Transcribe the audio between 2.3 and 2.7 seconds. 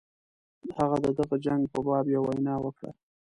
وینا